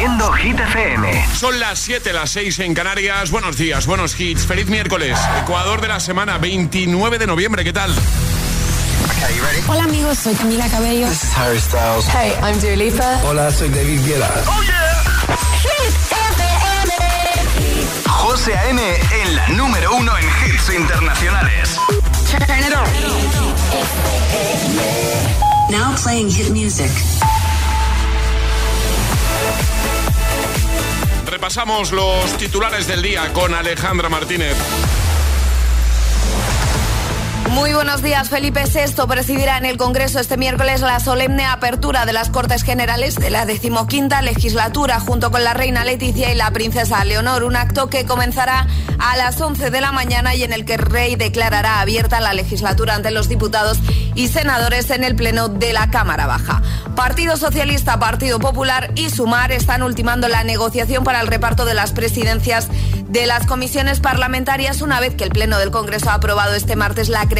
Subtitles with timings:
[0.00, 1.26] haciendo Hit FM.
[1.36, 3.30] Son las 7, las 6 en Canarias.
[3.30, 4.46] Buenos días, buenos hits.
[4.46, 5.18] Feliz miércoles.
[5.42, 7.64] Ecuador de la semana, 29 de noviembre.
[7.64, 7.94] ¿Qué tal?
[9.68, 11.06] Hola amigos, soy Camila Cabello.
[11.06, 12.06] This is Harry Styles.
[12.06, 13.20] Hey, I'm Dua Lipa.
[13.24, 14.42] Hola, soy David Guetta.
[14.46, 15.02] Oh yeah.
[15.60, 15.92] Hit
[16.32, 16.82] FM.
[18.08, 18.80] José A.M.
[18.80, 21.76] en la número uno en hits internacionales.
[22.30, 22.88] Turn it on.
[25.70, 26.90] Now playing hit music.
[31.40, 34.58] Repasamos los titulares del día con Alejandra Martínez.
[37.50, 38.30] Muy buenos días.
[38.30, 43.16] Felipe VI presidirá en el Congreso este miércoles la solemne apertura de las Cortes Generales
[43.16, 47.90] de la decimoquinta legislatura junto con la reina Leticia y la princesa Leonor, un acto
[47.90, 48.68] que comenzará
[49.00, 52.34] a las 11 de la mañana y en el que el rey declarará abierta la
[52.34, 53.78] legislatura ante los diputados
[54.14, 56.62] y senadores en el pleno de la Cámara Baja.
[56.94, 61.92] Partido Socialista, Partido Popular y Sumar están ultimando la negociación para el reparto de las
[61.92, 62.68] presidencias
[63.08, 67.08] de las comisiones parlamentarias una vez que el Pleno del Congreso ha aprobado este martes
[67.08, 67.39] la creación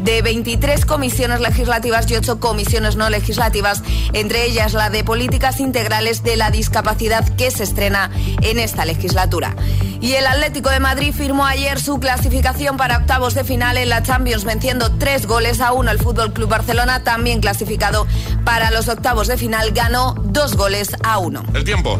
[0.00, 6.22] de 23 comisiones legislativas y 8 comisiones no legislativas, entre ellas la de políticas integrales
[6.22, 8.10] de la discapacidad que se estrena
[8.42, 9.56] en esta legislatura.
[10.00, 14.02] Y el Atlético de Madrid firmó ayer su clasificación para octavos de final en la
[14.02, 15.90] Champions, venciendo tres goles a uno.
[15.90, 18.06] El Fútbol Club Barcelona, también clasificado
[18.44, 21.42] para los octavos de final, ganó dos goles a uno.
[21.54, 21.98] El tiempo.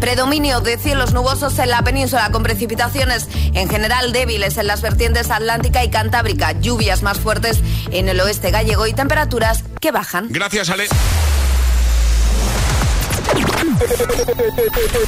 [0.00, 5.30] Predominio de cielos nubosos en la península con precipitaciones en general débiles en las vertientes
[5.30, 7.60] atlántica y cantábrica, lluvias más fuertes
[7.90, 10.28] en el oeste gallego y temperaturas que bajan.
[10.30, 10.88] Gracias, Ale.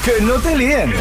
[0.05, 0.92] que no te líen.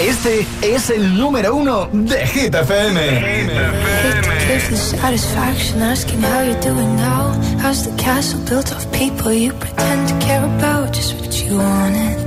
[0.00, 4.29] Este es el número uno de Hit FM.
[4.50, 7.34] Give the satisfaction asking how you're doing now.
[7.62, 10.92] How's the castle built of people you pretend to care about?
[10.92, 12.18] Just what you wanted.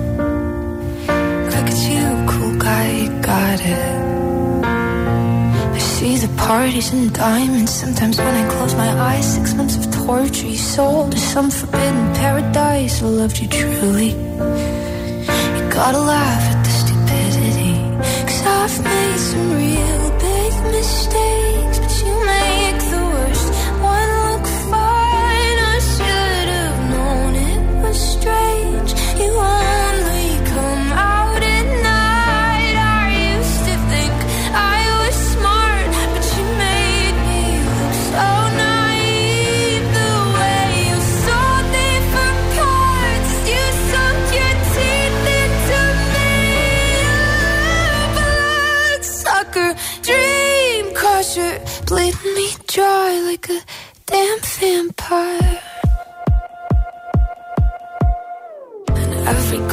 [1.53, 4.65] Look at you, cool guy, you got it.
[5.75, 7.73] I see the parties and diamonds.
[7.73, 12.13] Sometimes when I close my eyes, six months of torture you sold to some forbidden
[12.13, 13.03] paradise.
[13.03, 14.11] I loved you truly.
[15.55, 17.73] You gotta laugh at the stupidity.
[18.27, 20.02] Cause I've made some real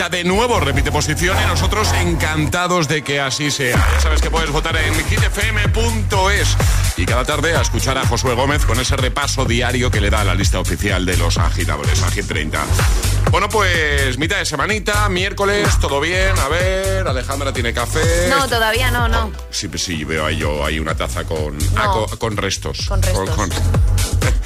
[0.00, 3.76] 30 de nuevo, repite posición y nosotros encantados de que así sea.
[3.76, 6.56] Ya sabes que puedes votar en hitfm.es
[6.96, 10.22] y cada tarde a escuchar a Josué Gómez con ese repaso diario que le da
[10.22, 12.64] a la lista oficial de los agitadores a Hit 30.
[13.30, 16.38] Bueno, pues mitad de semanita, miércoles, todo bien.
[16.38, 18.28] A ver, Alejandra tiene café.
[18.30, 19.30] No, todavía no, no.
[19.50, 22.86] Sí, sí, veo ahí yo ahí una taza con, ah, con, con restos.
[22.88, 23.36] Con restos.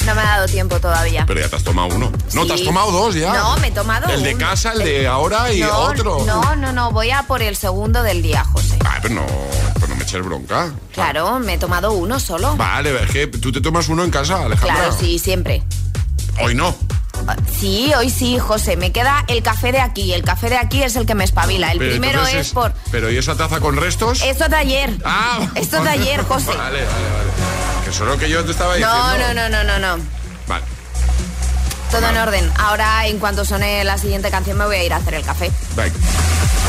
[0.07, 1.25] No me ha dado tiempo todavía.
[1.27, 2.13] Pero ya te has tomado uno.
[2.35, 2.49] No, Sí.
[2.49, 3.33] te has tomado dos ya.
[3.33, 6.25] No, me he tomado El de casa, el de ahora y no, otro.
[6.27, 8.79] No, no, no, voy a por el segundo del día, José.
[8.85, 9.27] Ah, pero no,
[9.75, 10.73] pero no me eches bronca.
[10.93, 12.55] Claro, me he tomado uno solo.
[12.57, 14.75] Vale, es que tú te tomas uno en casa, Alejandra.
[14.77, 15.63] Claro, sí, siempre.
[16.43, 16.75] Hoy no.
[17.59, 18.77] Sí, hoy sí, José.
[18.77, 20.13] Me queda el café de aquí.
[20.13, 21.73] El café de aquí es el que me espabila.
[21.73, 22.73] El Pero primero es por.
[22.91, 24.23] Pero ¿y esa taza con restos?
[24.23, 24.91] Esto de ayer.
[25.05, 26.49] Ah, Esto de ayer, José.
[26.49, 27.85] Vale, vale, vale.
[27.85, 28.97] Que eso es lo que yo te estaba diciendo.
[28.97, 30.05] No, no, no, no, no, no.
[30.47, 30.65] Vale.
[31.91, 32.53] Todo en orden.
[32.59, 35.51] Ahora, en cuanto suene la siguiente canción, me voy a ir a hacer el café.
[35.77, 35.95] Venga.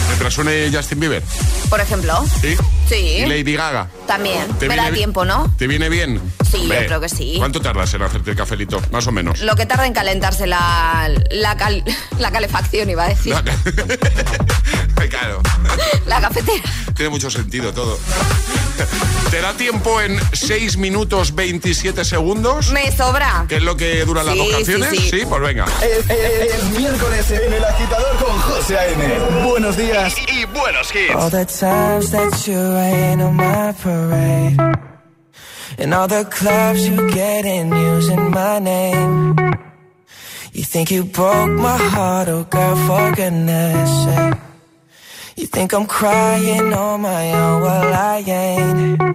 [0.08, 1.24] Mientras suene Justin Bieber.
[1.70, 2.24] Por ejemplo.
[2.42, 2.56] ¿Sí?
[2.88, 2.96] Sí.
[2.96, 3.88] Y Lady Gaga.
[4.08, 4.48] También.
[4.60, 5.52] ¿Te Me da tiempo, ¿no?
[5.58, 6.22] ¿Te viene bien?
[6.50, 7.36] Sí, yo creo que sí.
[7.38, 8.82] ¿Cuánto tardas en hacerte el cafelito?
[8.92, 9.42] Más o menos.
[9.42, 11.84] Lo que tarda en calentarse la, la, cal-
[12.20, 13.34] la calefacción, iba a decir.
[15.10, 15.42] claro.
[16.06, 16.64] La cafetera.
[16.96, 17.98] Tiene mucho sentido todo.
[19.32, 22.72] ¿Te da tiempo en 6 minutos 27 segundos?
[22.72, 23.46] Me sobra.
[23.50, 25.10] ¿Qué es lo que duran las Sí, dos sí, canciones?
[25.10, 25.24] sí.
[25.28, 25.66] pues venga.
[25.82, 29.44] Es, es- es miércoles en el agitador con José A.M.
[29.50, 30.16] Buenos días.
[30.32, 31.16] Y, y buenos hits.
[31.16, 34.58] All the times that you rain on my parade.
[35.78, 39.36] And all the clubs you get in using my name.
[40.54, 44.36] You think you broke my heart, oh girl, for goodness sake.
[45.36, 49.15] You think I'm crying on my own, well I ain't.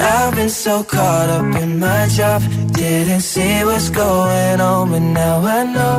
[0.00, 2.42] I've been so caught up in my job,
[2.72, 5.98] didn't see what's going on, but now I know.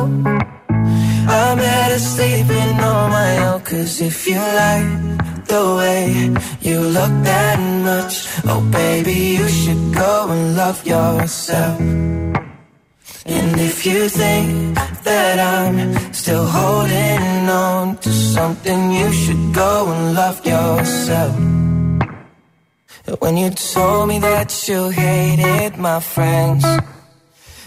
[1.28, 7.58] I'm better sleeping on my own, cause if you like the way you look that
[7.84, 11.80] much, oh baby, you should go and love yourself.
[13.26, 14.74] And if you think
[15.04, 21.59] that I'm still holding on to something, you should go and love yourself.
[23.18, 26.64] When you told me that you hated my friends,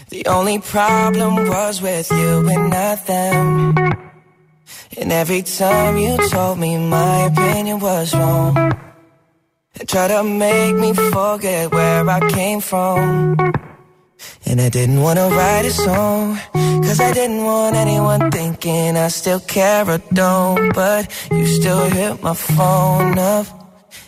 [0.08, 3.76] the only problem was with you and not them.
[4.96, 8.56] And every time you told me my opinion was wrong,
[9.78, 13.36] and tried to make me forget where I came from.
[14.46, 19.40] And I didn't wanna write a song, cause I didn't want anyone thinking I still
[19.40, 20.72] care or don't.
[20.74, 23.63] But you still hit my phone up.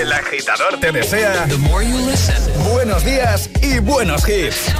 [0.00, 1.46] El agitador te desea
[2.70, 4.72] buenos días y buenos hits.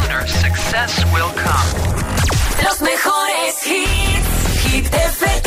[2.62, 5.45] Los mejores hits, hit FM.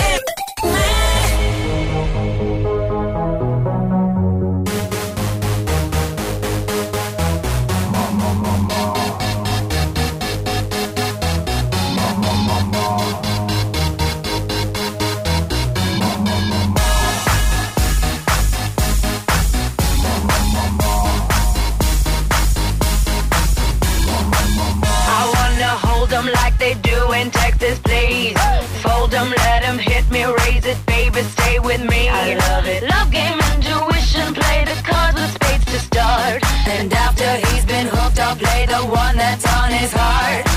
[27.59, 28.37] this place.
[28.81, 32.09] Fold them, let them hit me, raise it, baby, stay with me.
[32.09, 32.83] I love it.
[32.83, 36.41] Love game, intuition, play the cards with spades to start.
[36.67, 40.48] And after he's been hooked, I'll play the one that's on his heart.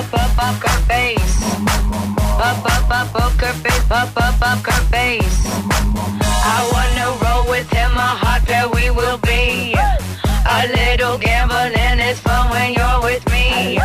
[0.00, 1.42] up, up, up her face.
[2.48, 3.90] Up, up, up, her face.
[3.90, 5.40] Up, up, up her face.
[6.54, 9.18] I wanna roll with him, a we will.
[10.56, 13.78] A little gambling is fun when you're with me.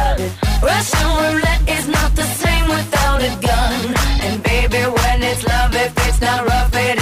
[0.63, 3.95] Russian roulette is not the same without a gun.
[4.25, 5.75] And baby, when it's love,
[6.07, 6.94] it's not rough, it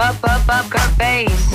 [0.00, 1.52] up, up, up her face.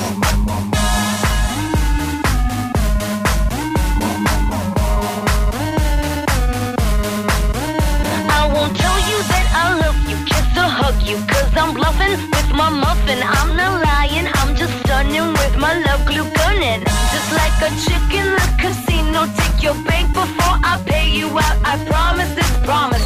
[8.30, 12.18] I won't tell you that I love you, kiss or hug you, cause I'm bluffing
[12.34, 13.20] with my muffin.
[13.24, 16.84] I'm not lying, I'm just stunning with my love glue gunning.
[17.14, 21.58] Just like a chicken in the casino, take your bank before I pay you out.
[21.66, 23.05] I promise this promise.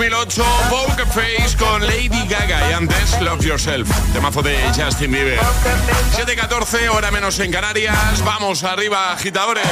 [0.00, 5.38] 2008, Poker Face con Lady Gaga y antes Love Yourself, temazo de Justin Bieber.
[6.16, 9.62] 7.14, hora menos en Canarias, vamos arriba agitadores,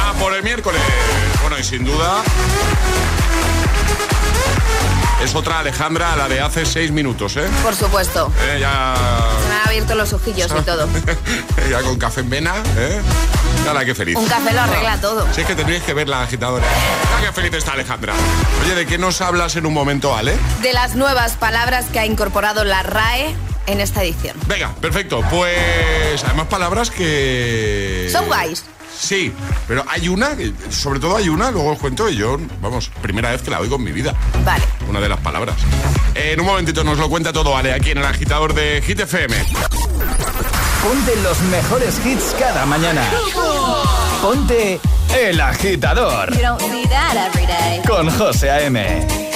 [0.00, 0.82] a por el miércoles.
[1.40, 2.24] Bueno, y sin duda...
[5.22, 7.48] Es otra Alejandra, la de hace seis minutos, ¿eh?
[7.62, 8.32] Por supuesto.
[8.44, 10.88] Se me ha abierto los ojillos y todo.
[11.70, 13.00] ya con café en vena, ¿eh?
[13.66, 14.16] Qué feliz.
[14.16, 15.26] Un café lo arregla todo.
[15.32, 16.64] Si es que tendríais que ver la agitadora.
[16.66, 18.14] Ah, qué feliz está Alejandra.
[18.64, 20.36] Oye, ¿de qué nos hablas en un momento, Ale?
[20.62, 23.34] De las nuevas palabras que ha incorporado la RAE
[23.66, 24.36] en esta edición.
[24.46, 25.20] Venga, perfecto.
[25.30, 28.08] Pues además palabras que...
[28.10, 28.64] Son guays.
[28.98, 29.32] Sí,
[29.68, 33.30] pero hay una, eh, sobre todo hay una, luego os cuento y yo, vamos, primera
[33.30, 34.14] vez que la oigo en mi vida.
[34.44, 34.64] Vale.
[34.88, 35.56] Una de las palabras.
[36.14, 39.36] En un momentito nos lo cuenta todo, Ale, aquí en el agitador de Hit FM.
[40.82, 43.02] Ponte los mejores hits cada mañana.
[44.22, 44.80] Ponte
[45.14, 46.32] El Agitador.
[46.34, 47.82] You don't see that every day.
[47.86, 49.26] Con José A.M.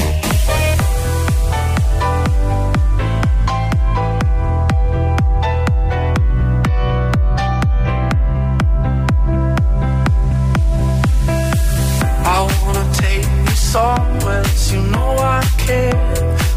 [13.71, 14.43] Somewhere
[14.73, 15.95] you know I care,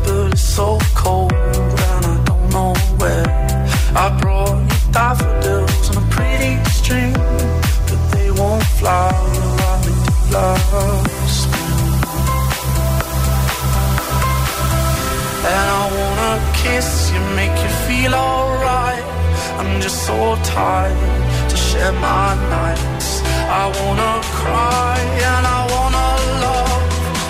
[0.04, 1.43] but it's so cold.
[16.74, 19.06] kiss, you make you feel alright.
[19.60, 20.18] I'm just so
[20.58, 23.10] tired to share my nights.
[23.62, 24.98] I wanna cry
[25.30, 26.10] and I wanna
[26.46, 26.84] love,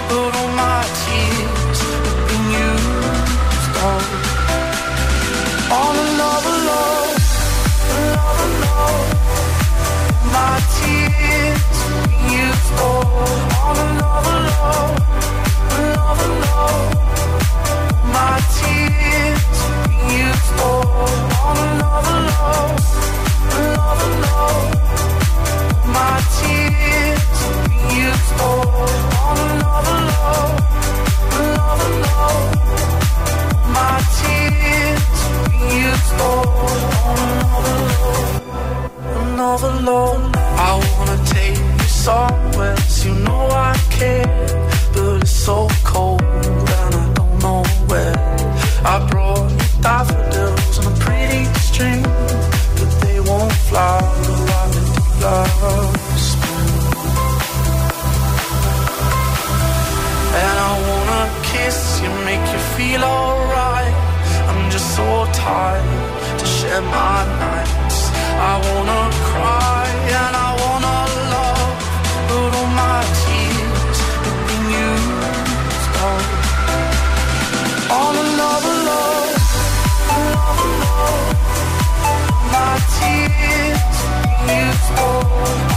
[0.09, 4.05] but all my tears have been used oh, up.
[5.77, 7.15] All another love,
[7.99, 9.07] another love.
[10.37, 12.91] My tears have been used oh,
[13.25, 13.39] up.
[13.63, 14.95] All another love,
[15.79, 17.12] another love.
[40.65, 44.62] I wanna take you somewhere, so you know I care.
[62.83, 63.95] Feel alright.
[64.49, 67.99] I'm just so tired to share my nights.
[68.51, 69.85] I wanna cry
[70.19, 70.97] and I wanna
[71.33, 71.73] love,
[72.29, 76.25] but all my tears have been used up
[78.01, 79.33] on another love,
[80.17, 81.27] another love.
[82.55, 83.97] My tears
[84.51, 85.72] used up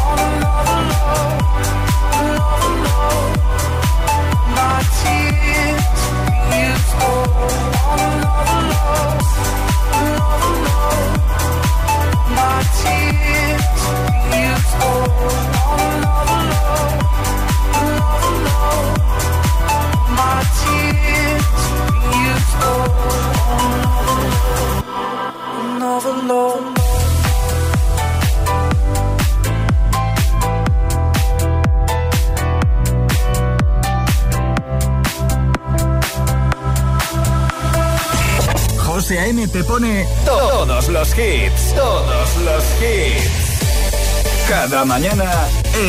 [39.52, 44.48] Te pone todos los hits, todos los hits.
[44.48, 45.30] Cada mañana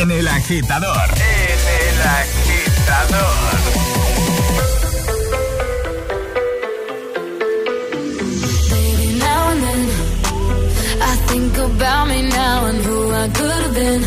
[0.00, 1.08] en El Agitador.
[1.14, 3.58] En El Agitador.
[8.70, 9.88] Baby, now and then
[11.02, 14.02] I think about me now and who I could have been.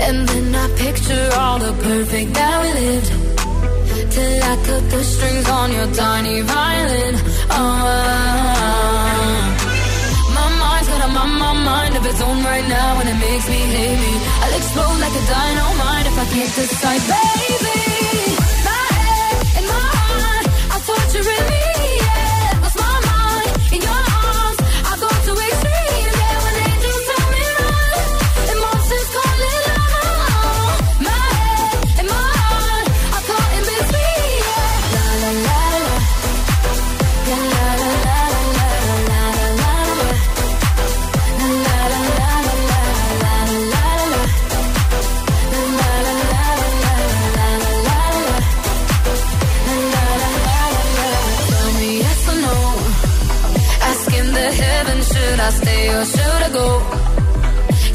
[0.00, 3.12] And then I picture all the perfect that we lived.
[4.12, 7.33] Till I cut the strings on your tiny violin.
[10.36, 11.12] My mind's got a
[11.54, 13.60] mind of its own right now, and it makes me
[14.02, 14.12] me.
[14.42, 17.83] I'll explode like a dynamite if I can't decide, baby.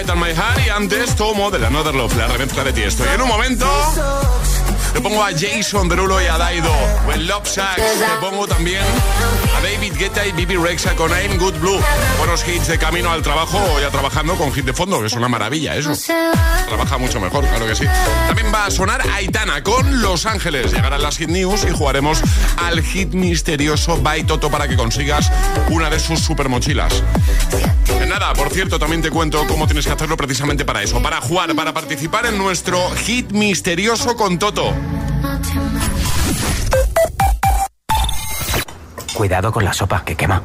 [0.00, 0.66] Head My Heart.
[0.66, 2.82] Y antes, Tomo de la Another Love, la remezcla de ti.
[2.82, 3.66] Estoy en un momento.
[4.92, 6.72] Te pongo a Jason Derulo y a Daido.
[7.06, 7.76] O en Love Sacks.
[7.76, 8.82] Te pongo también
[9.56, 11.80] a David Guetta y Bibi Rexa con I'm Good Blue.
[12.18, 15.28] Buenos hits de camino al trabajo o ya trabajando con hit de fondo, es una
[15.28, 15.92] maravilla eso.
[16.66, 17.84] Trabaja mucho mejor, claro que sí.
[18.26, 20.72] También va a sonar Aitana con Los Ángeles.
[20.72, 22.20] Llegarán las hit news y jugaremos
[22.56, 25.30] al hit misterioso by Toto para que consigas
[25.70, 27.02] una de sus super mochilas.
[28.08, 31.54] Nada, por cierto, también te cuento cómo tienes que hacerlo precisamente para eso, para jugar,
[31.54, 34.74] para participar en nuestro hit misterioso con Toto.
[39.14, 40.42] Cuidado con la sopa que quema.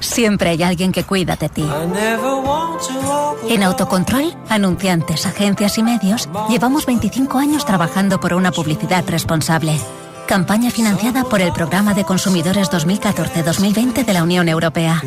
[0.00, 1.68] Siempre hay alguien que cuida de ti.
[3.48, 9.78] En Autocontrol, anunciantes, agencias y medios, llevamos 25 años trabajando por una publicidad responsable.
[10.26, 15.02] Campaña financiada por el Programa de Consumidores 2014-2020 de la Unión Europea.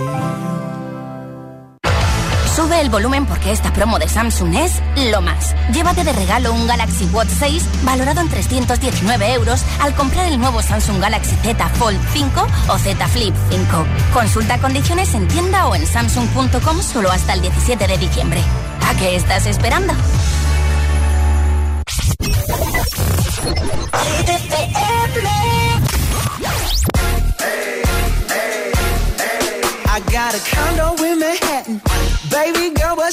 [2.66, 5.54] Sube el volumen porque esta promo de Samsung es lo más.
[5.72, 10.64] Llévate de regalo un Galaxy Watch 6 valorado en 319 euros al comprar el nuevo
[10.64, 13.86] Samsung Galaxy Z Fold 5 o Z Flip 5.
[14.12, 18.42] Consulta condiciones en tienda o en samsung.com solo hasta el 17 de diciembre.
[18.90, 19.94] ¿A qué estás esperando?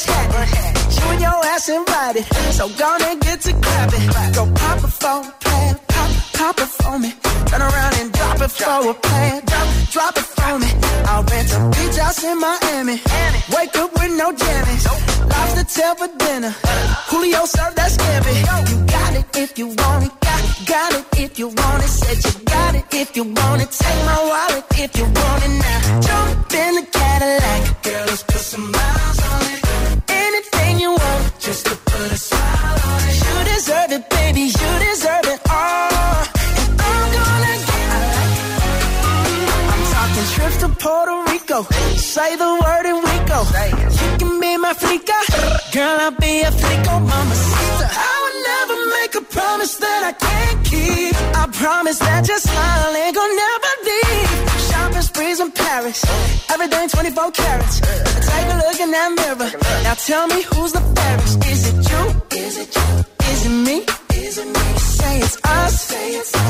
[0.03, 0.75] What's happening?
[0.97, 2.25] You and your ass invited.
[2.53, 4.07] So gonna get to clapping.
[4.35, 7.13] Go pop a phone, plan, pop, pop it for me.
[7.47, 9.43] Turn around and drop it for a plan.
[9.45, 10.71] Drop, drop it for me.
[11.07, 12.97] I'll rent a beach house in Miami.
[13.55, 14.85] Wake up with no jammies.
[15.31, 16.55] Lobster tail for dinner.
[17.11, 18.35] Julio served that scampi.
[18.71, 20.13] You got it if you want it.
[20.21, 21.89] Got, got it if you want it.
[21.89, 23.71] Said you got it if you want it.
[23.71, 26.01] Take my wallet if you want it now.
[26.07, 27.83] Jump in the Cadillac.
[27.83, 29.62] Girl, let's put some miles on it.
[30.83, 33.17] You want, just to put a smile on it.
[33.23, 34.45] You deserve it, baby.
[34.51, 36.23] You deserve it all.
[36.75, 37.87] And I'm gonna get
[39.73, 41.63] I'm talking trips to Puerto Rico.
[41.95, 43.41] Say the word and we go.
[44.01, 45.19] You can be my flica.
[45.73, 47.35] Girl, I'll be a flico, mama.
[48.11, 51.15] I would never make a promise that I can't keep.
[51.43, 53.62] I promise that your smile ain't gonna never
[55.73, 56.05] Paris.
[56.51, 57.81] Everything 24 carats.
[57.81, 59.51] Take a look in that mirror.
[59.85, 61.47] Now tell me who's the fairest.
[61.53, 62.03] Is it you?
[62.45, 62.89] Is it you?
[63.33, 63.77] Is it me?
[64.23, 64.67] Is it me?
[64.99, 65.81] Say it's us.
[65.89, 66.42] Say it's us.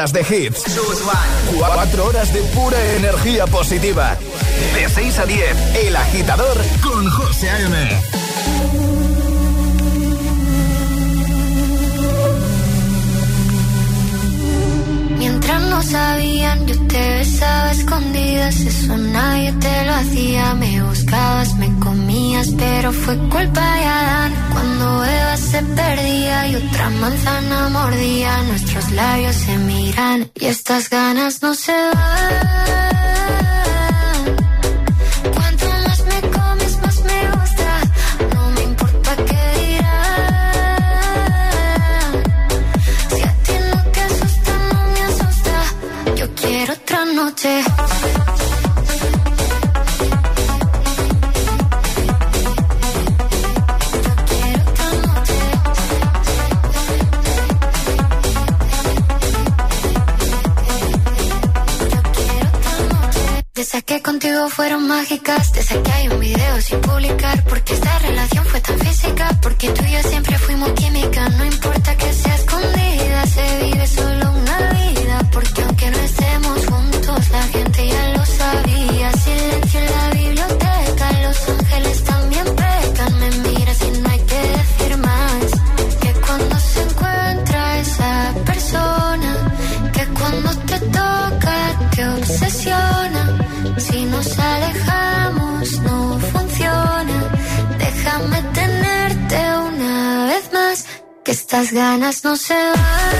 [0.00, 0.62] Horas de hits.
[1.58, 4.16] Cuatro horas de pura energía positiva.
[4.74, 8.00] De 6 a 10, El Agitador con José A.M.
[15.18, 18.60] Mientras no sabían, yo te besaba escondidas.
[18.60, 20.54] Eso nadie te lo hacía.
[20.54, 24.49] Me buscabas, me comías, pero fue culpa de Adán.
[24.80, 31.42] Cuando Eva se perdía y otra manzana mordía, nuestros labios se miran y estas ganas
[31.42, 32.99] no se van.
[64.90, 69.38] Mágicas, de esas que hay un video sin publicar, porque esta relación fue tan física,
[69.40, 70.29] porque tú y yo siempre
[101.80, 103.19] ganas no se van.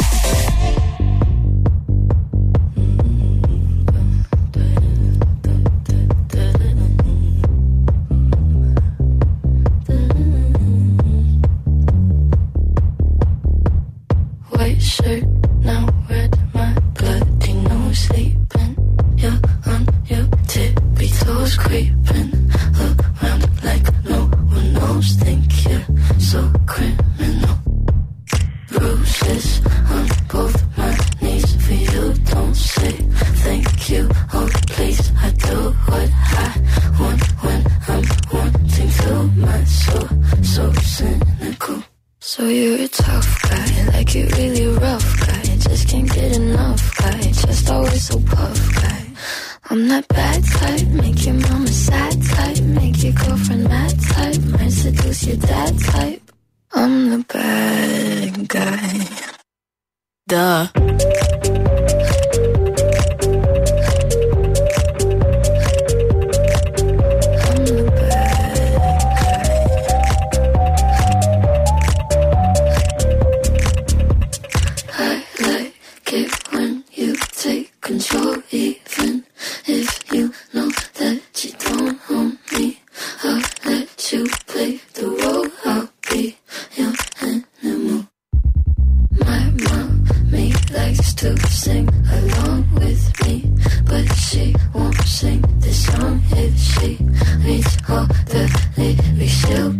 [91.15, 93.43] to sing along with me,
[93.85, 96.97] but she won't sing this song if she
[97.43, 98.43] needs all the
[98.77, 99.31] lyrics.
[99.31, 99.71] She'll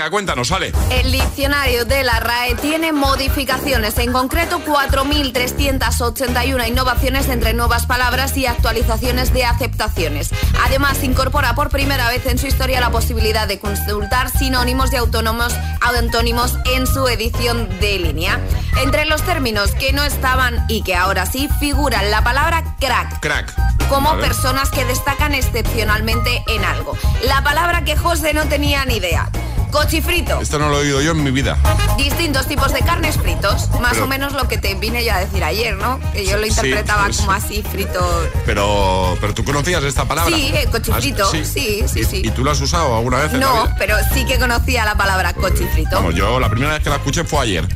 [0.00, 0.72] venga, cuéntanos, sale.
[0.90, 8.46] El diccionario de la RAE tiene modificaciones, en concreto 4.381 innovaciones entre nuevas palabras y
[8.46, 10.30] actualizaciones de aceptaciones.
[10.64, 15.52] Además, incorpora por primera vez en su historia la posibilidad de consultar sinónimos y autónomos,
[15.80, 18.40] antónimos en su edición de línea.
[18.82, 23.20] Entre los términos que no estaban y que ahora sí figuran la palabra crack.
[23.20, 23.54] Crack
[23.90, 26.96] como personas que destacan excepcionalmente en algo.
[27.26, 29.28] La palabra que José no tenía ni idea.
[29.70, 30.40] Cochifrito.
[30.40, 31.56] Esto no lo he oído yo en mi vida.
[31.96, 33.68] Distintos tipos de carnes fritos.
[33.80, 36.00] Más o menos lo que te vine yo a decir ayer, ¿no?
[36.12, 38.00] Que yo lo interpretaba como así, frito.
[38.46, 40.34] Pero, pero tú conocías esta palabra.
[40.34, 41.30] Sí, eh, cochifrito.
[41.30, 43.32] Sí, sí, sí, ¿Y, tú lo has usado alguna vez?
[43.32, 45.90] no, pero sí que conocía la palabra cochifrito.
[45.92, 47.68] Vamos, yo la primera vez que la escuché fue ayer.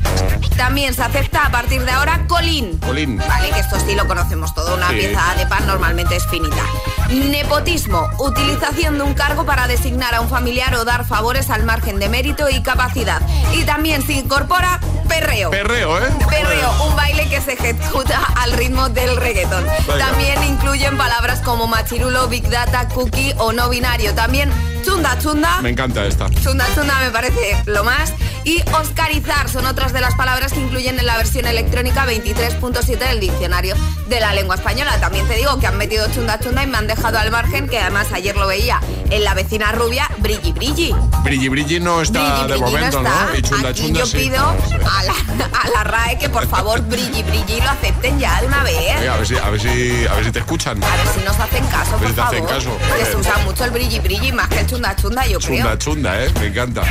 [0.57, 2.77] También se acepta a partir de ahora colín.
[2.79, 3.17] Colín.
[3.17, 4.75] Vale, que esto sí lo conocemos todo.
[4.75, 6.63] Una pieza de pan normalmente es finita.
[7.09, 8.09] Nepotismo.
[8.19, 12.09] Utilización de un cargo para designar a un familiar o dar favores al margen de
[12.09, 13.21] mérito y capacidad.
[13.53, 15.51] Y también se incorpora perreo.
[15.51, 16.09] Perreo, ¿eh?
[16.29, 19.65] Perreo, un baile que se ejecuta al ritmo del reggaetón.
[19.97, 24.13] También incluyen palabras como machirulo, big data, cookie o no binario.
[24.13, 24.51] También
[24.83, 25.61] chunda chunda.
[25.61, 26.29] Me encanta esta.
[26.43, 28.13] Chunda chunda me parece lo más.
[28.43, 33.19] Y oscarizar son otras de las palabras que incluyen en la versión electrónica 23.7 del
[33.19, 33.75] diccionario
[34.07, 34.99] de la lengua española.
[34.99, 37.79] También te digo que han metido chunda chunda y me han dejado al margen, que
[37.79, 40.95] además ayer lo veía en la vecina rubia, brilli brilli.
[41.23, 43.35] Brilli brilli no está de momento, ¿no?
[43.35, 44.55] Y chunda Aquí chunda yo pido
[44.97, 48.63] a, la, a, la, RAE que por favor brilli brilli lo acepten ya de una
[48.63, 49.07] vez.
[49.07, 50.83] a, ver si, a, ver si, a ver si te escuchan.
[50.83, 52.77] A ver si nos hacen caso, por si te hacen caso.
[53.11, 55.57] se usa mucho el brilli brilli más que el chunda chunda, yo creo.
[55.57, 56.31] Chunda chunda, ¿eh?
[56.39, 56.83] Me encanta.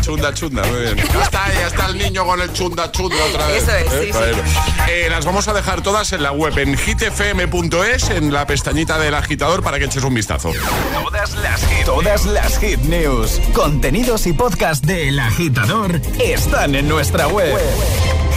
[0.00, 0.96] Chunda chunda, muy bien.
[0.96, 3.62] Ya está, ya está el niño con el chunda chunda otra vez.
[3.62, 4.12] Eso es, ¿eh?
[4.12, 4.52] sí, sí.
[4.88, 9.14] Eh, las vamos a dejar todas en la web, en hitfm.es, en la pestañita del
[9.14, 10.50] agitador para que eches un vistazo.
[10.92, 17.27] Todas las hit, todas las hit news, contenidos y podcast del agitador están en nuestra
[17.28, 17.58] web.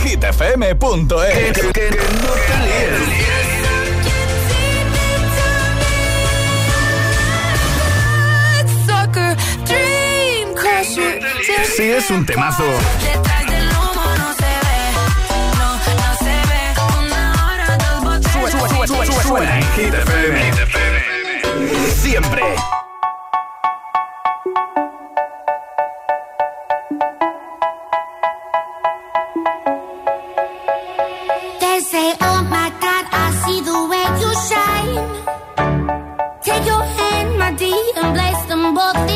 [0.03, 1.53] hitfm.es.
[1.53, 2.31] Que, que, no
[11.75, 12.63] Sí, es un temazo.
[19.23, 20.51] Suena en Hit FM.
[21.93, 22.43] Siempre.
[37.61, 39.10] empty and place them both.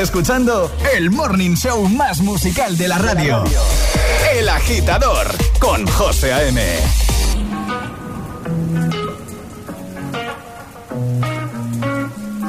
[0.00, 3.44] Escuchando el morning show más musical de la radio.
[4.32, 5.26] El agitador
[5.58, 6.60] con José A.M.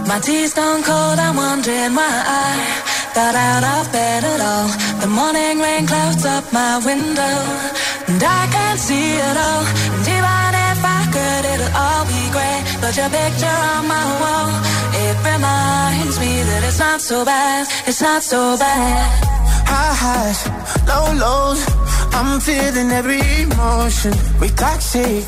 [0.07, 4.67] My tea's stone cold, I'm wondering why I got out of bed at all.
[5.01, 7.37] The morning rain clouds up my window,
[8.07, 10.00] and I can't see it all.
[12.91, 14.51] But your picture on my wall,
[14.91, 19.07] it reminds me that it's not so bad, it's not so bad.
[19.63, 20.39] High highs,
[20.91, 21.63] low lows,
[22.11, 24.11] I'm feeling every emotion.
[24.41, 25.23] We toxic,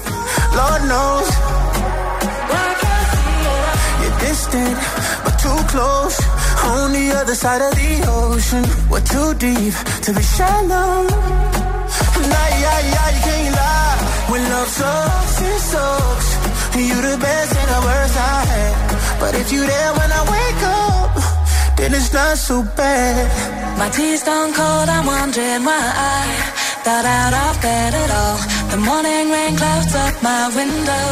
[0.59, 1.29] Lord knows.
[4.01, 4.75] You're distant,
[5.23, 6.19] but too close.
[6.67, 11.07] On the other side of the ocean, we're too deep to be shallow.
[12.27, 13.99] Nah, yeah, yeah, you can't lie.
[14.31, 16.42] When love sucks, it sucks.
[16.73, 18.73] You the best and the worst I had.
[19.21, 21.13] But if you there when I wake up,
[21.77, 23.77] then it's not so bad.
[23.77, 26.21] My tea's stone cold, I'm wondering why I
[26.83, 28.37] got out of bed at all.
[28.73, 31.05] The morning rain clouds up my window,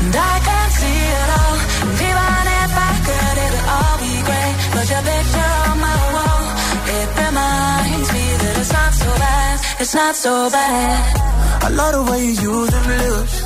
[0.00, 1.56] and I can't see it all.
[1.84, 4.54] And even if I could, it'll all be great.
[4.72, 6.44] But your picture on my wall,
[6.96, 11.64] it reminds me that it's not so bad, it's not so bad.
[11.64, 13.45] I love the way you use them lips.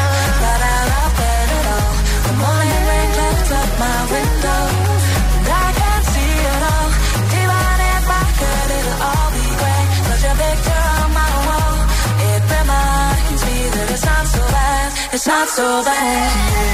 [15.13, 16.71] It's not so bad.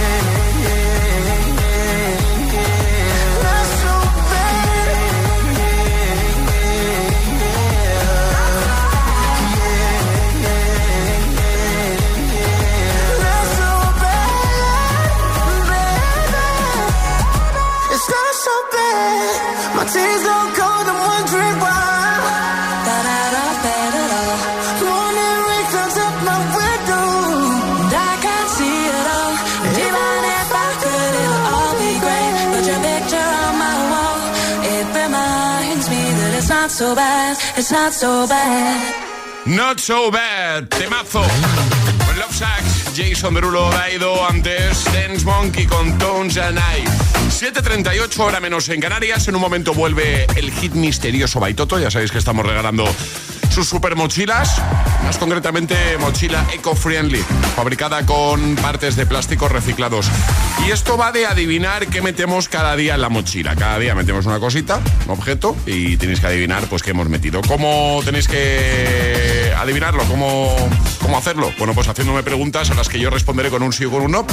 [17.89, 19.75] It's not so bad.
[19.75, 21.76] My tears don't cold, I'm wondering why.
[36.67, 37.37] Not so bad.
[37.55, 38.93] It's not so bad.
[39.45, 41.23] Not so bad, temazo.
[42.05, 46.83] Con Love Sacks, Jason Derulo, Daido, antes Dance Monkey con Tones and I.
[47.29, 49.29] 7.38 hora menos en Canarias.
[49.29, 51.79] En un momento vuelve el hit misterioso Baitoto.
[51.79, 52.83] Ya sabéis que estamos regalando
[53.57, 54.61] sus super mochilas.
[55.03, 57.23] Más concretamente, mochila eco-friendly,
[57.55, 60.11] fabricada con partes de plástico reciclados.
[60.63, 63.55] Y esto va de adivinar qué metemos cada día en la mochila.
[63.55, 67.41] Cada día metemos una cosita, un objeto, y tenéis que adivinar pues qué hemos metido.
[67.47, 70.03] ¿Cómo tenéis que adivinarlo?
[70.03, 70.55] ¿Cómo,
[71.01, 71.51] cómo hacerlo?
[71.57, 74.11] Bueno, pues haciéndome preguntas a las que yo responderé con un sí o con un
[74.11, 74.27] no.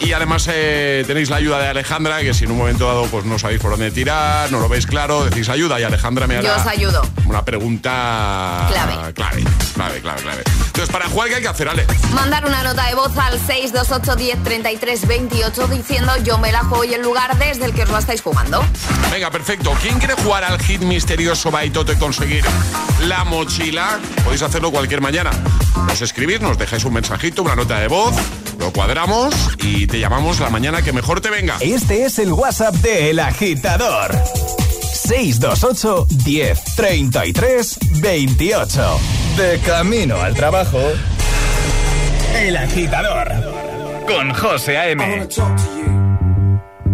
[0.00, 3.24] Y además eh, tenéis la ayuda de Alejandra, que si en un momento dado pues
[3.26, 6.48] no sabéis por dónde tirar, no lo veis claro, decís ayuda y Alejandra me hará
[6.48, 7.02] Yo os ayudo.
[7.26, 9.12] una pregunta Clave.
[9.12, 9.44] clave,
[9.74, 10.42] clave, clave, clave.
[10.66, 11.86] Entonces, para jugar, ¿qué hay que hacer, Ale?
[12.14, 16.84] Mandar una nota de voz al 628 10 33 28 diciendo yo me la juego
[16.84, 18.64] y el lugar desde el que os lo estáis jugando.
[19.12, 19.74] Venga, perfecto.
[19.82, 22.44] ¿Quién quiere jugar al hit misterioso Baitoto y conseguir
[23.02, 23.98] la mochila?
[24.24, 25.30] Podéis hacerlo cualquier mañana.
[25.86, 28.14] Nos escribís, nos dejáis un mensajito, una nota de voz,
[28.60, 29.34] lo cuadramos
[29.64, 31.56] y te llamamos la mañana que mejor te venga.
[31.60, 34.12] Este es el WhatsApp de El Agitador.
[34.92, 39.00] 628 10 33 28.
[39.36, 40.78] De camino al trabajo.
[42.36, 43.32] El Agitador.
[44.06, 45.26] Con José A.M.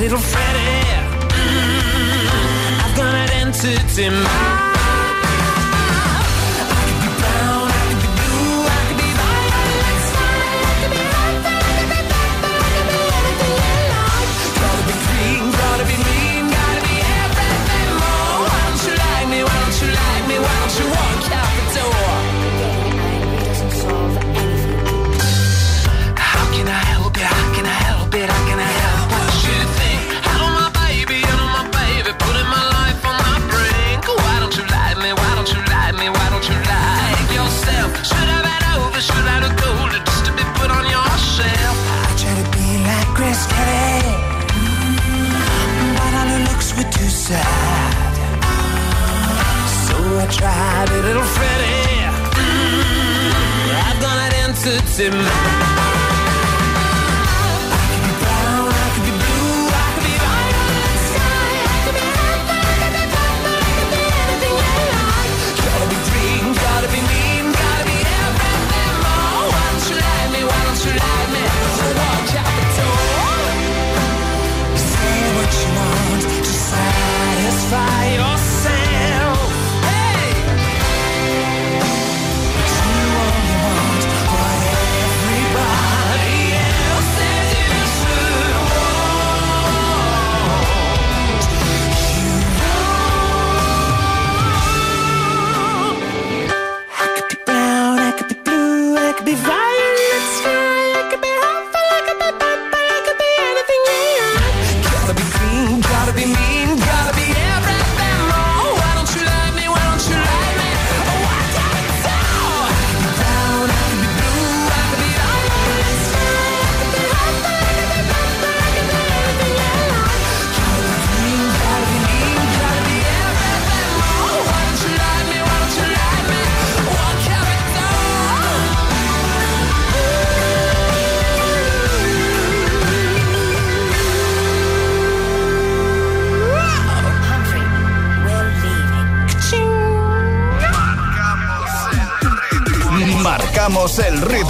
[0.00, 0.82] little Freddy.
[1.28, 2.80] Mm-hmm.
[2.84, 4.69] I've got an answer to my
[50.40, 52.08] tried it, little Freddy.
[52.32, 53.30] Mm,
[53.84, 54.32] I've got an
[106.10, 106.49] gotta be me.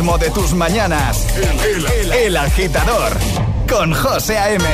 [0.01, 1.26] Ritmo de tus mañanas.
[2.14, 3.12] El, agitador
[3.68, 4.64] con José A.M.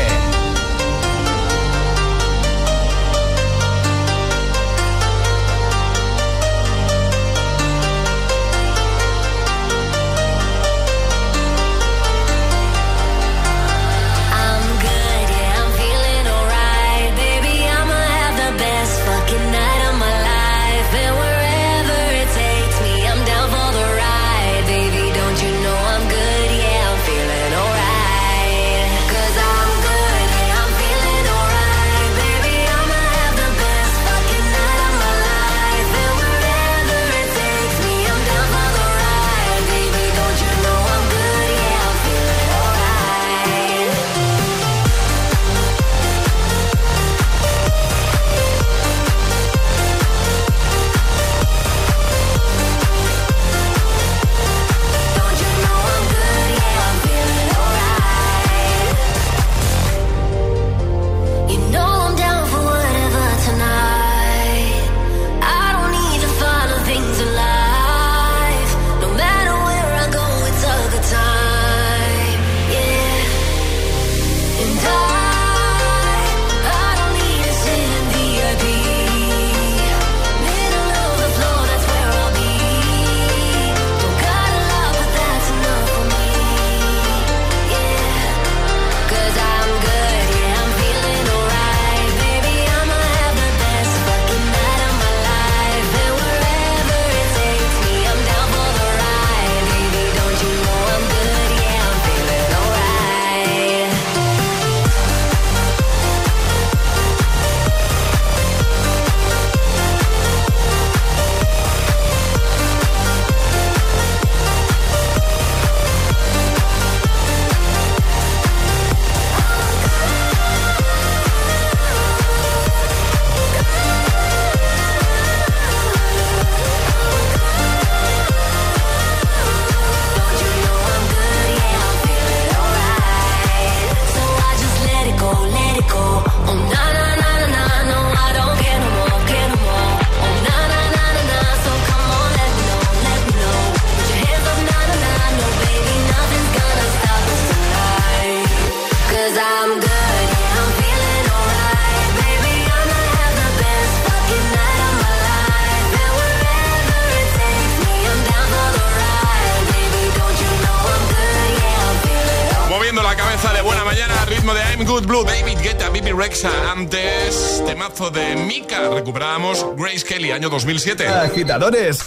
[170.37, 171.09] año 2007.
[171.09, 171.99] Agitadores.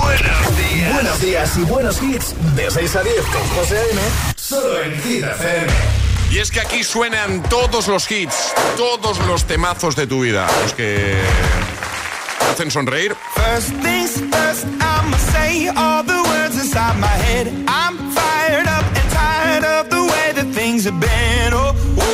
[0.00, 0.94] Buenos días.
[0.94, 2.34] Buenos días y buenos hits.
[2.56, 4.00] De 6 a 10 con José A.M.
[4.36, 5.24] Solo en Hit
[6.30, 10.46] Y es que aquí suenan todos los hits, todos los temazos de tu vida.
[10.62, 11.14] Los que
[12.50, 13.14] hacen sonreír.
[13.34, 17.48] First things first, I'ma say all the words inside my head.
[17.68, 21.52] I'm fired up and tired of the way that things have been.
[21.52, 22.13] Oh, ooh,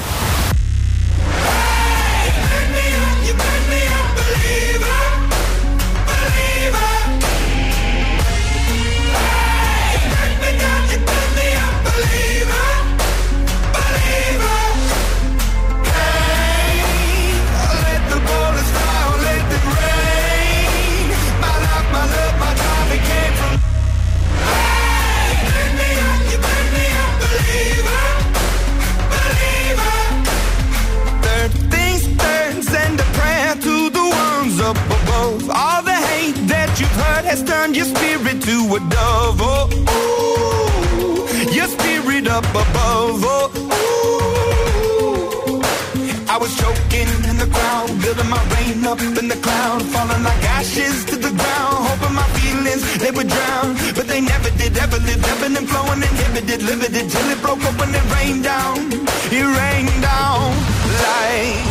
[37.61, 39.37] Turned your spirit to a dove.
[39.39, 43.21] Oh, ooh, your spirit up above.
[43.23, 43.51] Oh,
[44.73, 45.61] ooh.
[46.27, 50.43] I was choking in the crowd, building my rain up in the cloud, falling like
[50.57, 51.77] ashes to the ground.
[51.87, 54.75] Hoping my feelings they would drown, but they never did.
[54.77, 58.77] Ever lived, ebbing and flowing, inhibited, limited till it broke up when it rained down.
[59.37, 60.55] It rained down
[61.05, 61.70] like.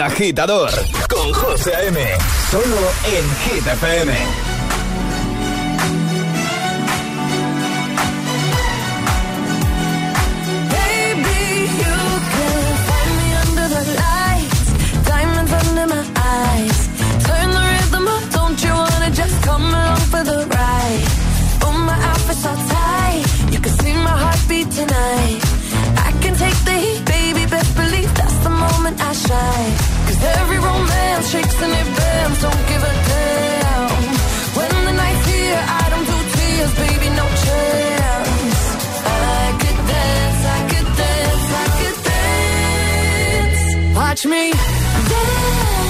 [0.00, 0.70] Agitador
[1.08, 2.00] con José A.M.
[2.50, 2.64] Solo
[3.04, 4.12] en Hit FM.
[10.70, 11.98] Baby, you
[12.32, 16.88] can find me under the lights, diamonds under my eyes.
[17.26, 21.04] Turn the rhythm up, don't you wanna just come along for the ride?
[21.62, 22.80] Oh, my outfit's all
[23.52, 25.40] you can see my heartbeat tonight.
[26.06, 29.79] I can take the heat, baby, best believe that's the moment I shine.
[44.10, 44.50] Watch me.
[44.50, 45.89] Dance,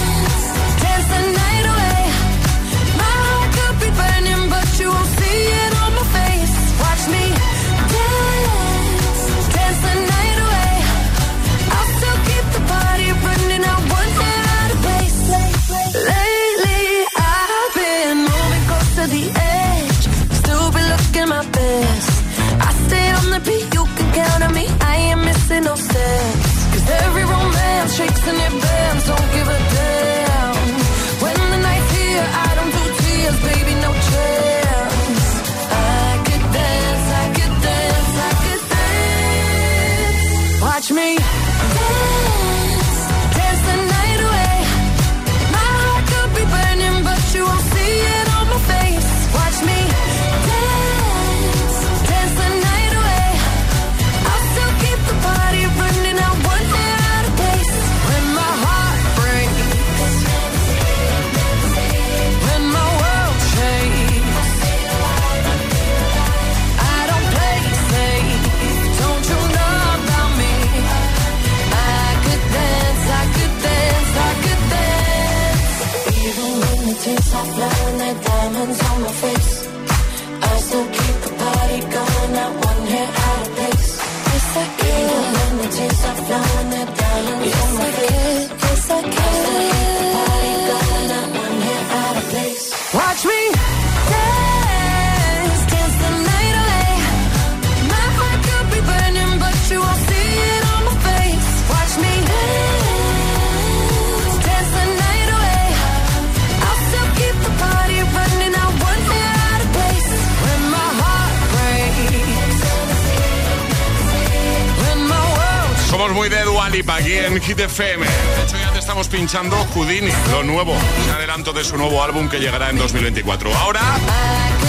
[116.13, 118.05] muy de Dualipa aquí en Hit FM.
[118.05, 122.29] De hecho, ya te estamos pinchando Houdini, lo nuevo, un adelanto de su nuevo álbum
[122.29, 123.53] que llegará en 2024.
[123.55, 123.81] Ahora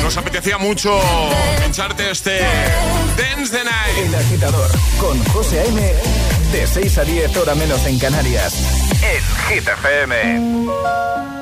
[0.02, 1.00] nos apetecía mucho
[1.62, 2.40] pincharte este
[3.16, 4.06] Dance the Night.
[4.06, 5.94] El agitador con José A.M.
[6.52, 8.54] De 6 a 10 hora menos en Canarias.
[9.02, 11.41] En Hit FM.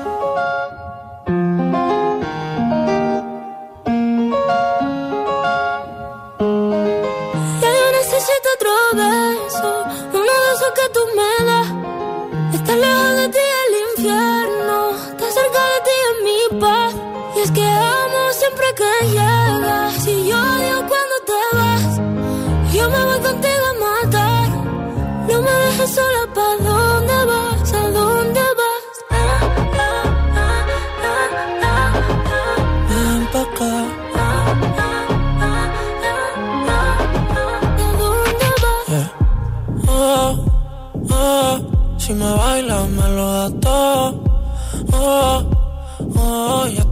[10.61, 11.67] beso que tú me das.
[12.55, 16.93] Estar lejos de ti el infierno, estar cerca de ti es mi paz.
[17.35, 19.93] Y es que amo siempre que llegas.
[20.03, 24.49] Si yo odio cuando te vas, yo me voy contigo a matar.
[25.29, 26.70] No me dejes sola para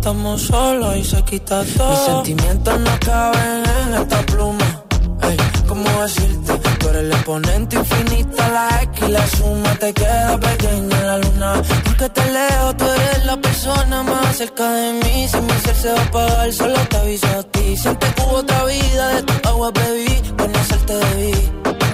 [0.10, 1.90] estamos solos y se quita todo.
[1.92, 4.84] Mis sentimientos no caben en esta pluma.
[5.22, 5.38] Ey,
[5.68, 6.54] ¿cómo decirte?
[6.80, 11.18] Tú eres el exponente infinito, la X y la suma te queda pequeña en la
[11.20, 11.62] luna.
[11.84, 15.28] Porque te leo, tú eres la persona más cerca de mí.
[15.28, 17.78] Si mi ser se va a apagar, solo te aviso a ti.
[17.78, 21.34] Siente que hubo otra vida, de tu agua bebí, conocerte debí.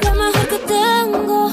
[0.06, 1.50] Lo mejor que tengo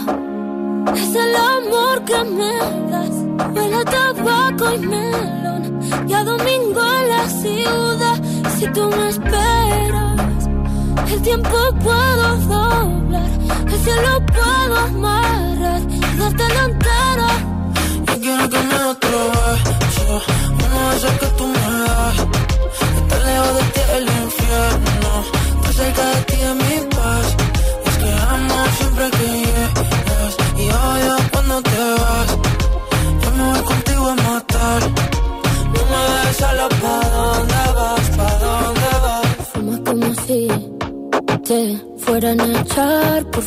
[0.94, 3.21] es el amor que me das.
[3.54, 8.22] Huele a tabaco y melón y a domingo en la ciudad.
[8.58, 10.48] Si tú me esperas,
[11.12, 13.30] el tiempo puedo doblar,
[13.66, 15.81] el cielo puedo amarrar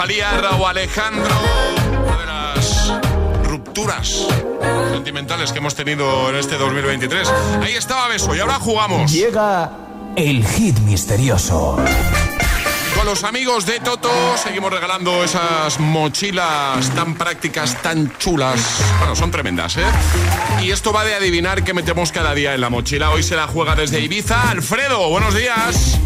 [0.00, 1.28] Rosalía, Raúl Alejandro,
[2.06, 2.92] una de las
[3.44, 4.28] rupturas
[4.92, 7.30] sentimentales que hemos tenido en este 2023.
[7.62, 9.12] Ahí estaba Beso y ahora jugamos.
[9.12, 9.70] Llega
[10.16, 11.76] el hit misterioso.
[12.96, 14.10] Con los amigos de Toto
[14.42, 18.58] seguimos regalando esas mochilas tan prácticas, tan chulas.
[19.00, 19.84] Bueno, son tremendas, ¿eh?
[20.62, 23.10] Y esto va de adivinar qué metemos cada día en la mochila.
[23.10, 24.48] Hoy se la juega desde Ibiza.
[24.50, 26.00] Alfredo, buenos días.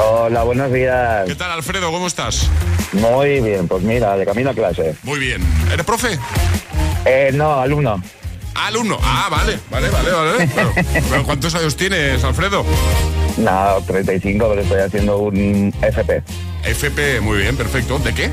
[0.00, 1.24] Hola, buenos días.
[1.26, 1.90] ¿Qué tal, Alfredo?
[1.90, 2.48] ¿Cómo estás?
[2.92, 4.94] Muy bien, pues mira, de camino a clase.
[5.02, 5.42] Muy bien.
[5.72, 6.18] ¿Eres profe?
[7.04, 8.00] Eh, no, alumno.
[8.54, 8.98] alumno.
[9.02, 11.22] Ah, vale, vale, vale, vale.
[11.24, 12.64] ¿Cuántos años tienes, Alfredo?
[13.38, 16.22] No, 35, pero estoy haciendo un FP.
[16.64, 17.98] FP, muy bien, perfecto.
[17.98, 18.30] ¿De qué?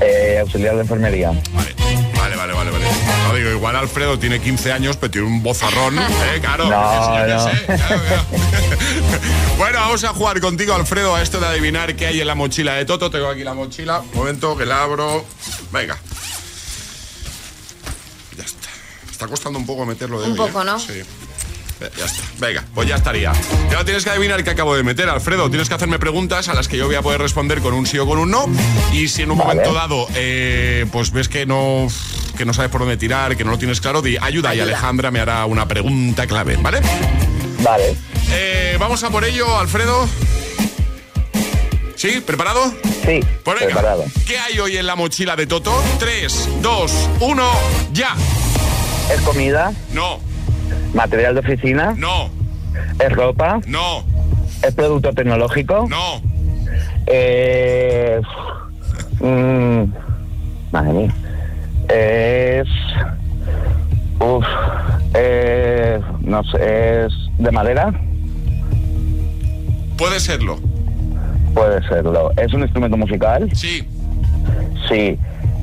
[0.00, 1.30] Eh, auxiliar de enfermería.
[1.52, 1.74] Vale.
[2.16, 2.84] Vale, vale, vale, vale.
[3.28, 5.98] No digo, igual Alfredo tiene 15 años, pero tiene un bozarrón.
[5.98, 6.38] ¿eh?
[6.40, 6.64] Claro,
[9.58, 12.72] bueno, vamos a jugar contigo, Alfredo, a esto de adivinar qué hay en la mochila
[12.72, 13.10] de Toto.
[13.10, 14.00] Tengo aquí la mochila.
[14.00, 15.26] Un momento que la abro.
[15.70, 15.98] Venga.
[18.34, 18.68] Ya está.
[19.10, 20.78] Está costando un poco meterlo de Un poco, ¿no?
[20.80, 21.02] Sí.
[21.80, 22.22] Ya está.
[22.38, 23.32] Venga, pues ya estaría.
[23.70, 25.48] Ya tienes que adivinar qué acabo de meter, Alfredo.
[25.48, 27.98] Tienes que hacerme preguntas a las que yo voy a poder responder con un sí
[27.98, 28.46] o con un no.
[28.92, 31.86] Y si en un momento dado, eh, pues ves que no,
[32.36, 35.10] que no sabes por dónde tirar, que no lo tienes claro, di ayuda, y Alejandra
[35.10, 36.80] me hará una pregunta clave, ¿vale?
[37.62, 37.96] Vale.
[38.32, 40.08] Eh, Vamos a por ello, Alfredo.
[41.96, 42.22] ¿Sí?
[42.24, 42.72] ¿Preparado?
[43.04, 44.04] Sí, pues preparado.
[44.26, 45.82] ¿Qué hay hoy en la mochila de Toto?
[45.98, 47.50] 3, 2, 1,
[47.92, 48.14] ya.
[49.12, 49.72] ¿Es comida?
[49.92, 50.20] No.
[50.94, 51.94] ¿Material de oficina?
[51.96, 52.30] No.
[52.98, 53.60] ¿Es ropa?
[53.66, 54.04] No.
[54.62, 55.86] ¿Es producto tecnológico?
[55.88, 56.20] No.
[57.06, 58.20] Eh,
[59.20, 59.84] mm,
[60.72, 61.14] madre mía.
[61.88, 62.68] ¿Es
[64.20, 64.44] Uf,
[65.14, 67.92] eh, no sé, ¿es de madera?
[69.96, 70.58] Puede serlo.
[71.54, 72.32] Puede serlo.
[72.36, 73.48] ¿Es un instrumento musical?
[73.54, 73.86] Sí.
[74.88, 75.18] Sí.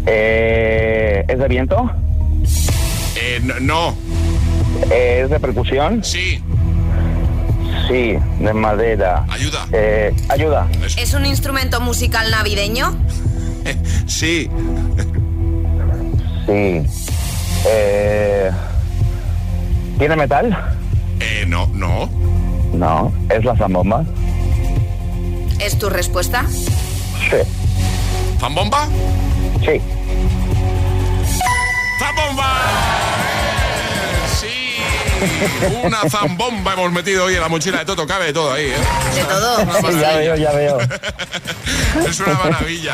[0.05, 1.89] Eh, ¿Es de viento?
[3.17, 3.59] Eh, no.
[3.59, 3.95] no.
[4.91, 6.03] ¿Es de percusión?
[6.03, 6.41] Sí.
[7.87, 9.25] Sí, de madera.
[9.29, 9.67] Ayuda.
[9.71, 10.67] Eh, ayuda.
[10.97, 12.95] ¿Es un instrumento musical navideño?
[14.07, 14.49] sí.
[16.45, 16.81] Sí.
[17.67, 18.51] Eh,
[19.97, 20.75] ¿Tiene metal?
[21.19, 22.09] Eh, no, no.
[22.73, 23.13] No.
[23.29, 24.03] ¿Es la zambomba?
[25.59, 26.45] ¿Es tu respuesta?
[26.49, 27.37] Sí.
[28.39, 28.87] ¿Zambomba?
[29.63, 29.81] Sí.
[31.99, 32.64] ¡Zambomba!
[35.83, 38.05] Una zambomba hemos metido hoy en la mochila de Toto.
[38.07, 39.15] Cabe de todo ahí, ¿eh?
[39.15, 39.91] De todo.
[39.99, 40.77] Ya veo, ya veo.
[42.09, 42.93] es una maravilla.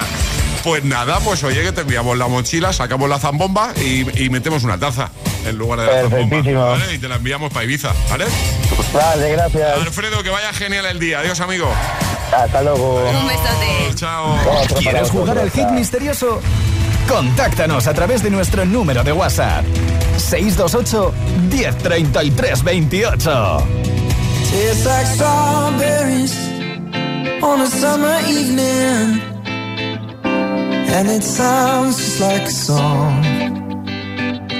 [0.63, 4.63] Pues nada, pues oye que te enviamos la mochila, sacamos la zambomba y, y metemos
[4.63, 5.09] una taza
[5.45, 6.69] en lugar de la zambomba.
[6.69, 6.93] ¿vale?
[6.93, 8.25] Y te la enviamos para Ibiza, ¿vale?
[8.93, 9.73] Vale, gracias.
[9.73, 11.19] Alfredo, que vaya genial el día.
[11.19, 11.67] Adiós, amigo.
[12.31, 13.09] Hasta luego.
[13.09, 13.95] Un besote.
[13.95, 14.37] Chao.
[14.77, 16.39] ¿Quieres jugar al hit misterioso?
[17.07, 19.65] Contáctanos a través de nuestro número de WhatsApp.
[20.17, 21.13] 628
[21.51, 23.19] 1033 28.
[24.49, 26.35] Tastes like strawberries
[27.43, 29.21] on a summer evening.
[30.93, 33.23] And it sounds just like a song.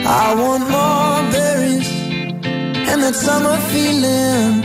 [0.06, 1.90] I want more berries
[2.90, 4.64] and that summer feeling.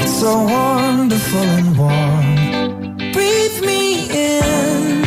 [0.00, 3.12] It's so wonderful and warm.
[3.12, 5.02] Breathe me in,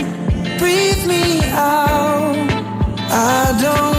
[0.57, 2.35] breathe me out.
[3.09, 3.94] I don't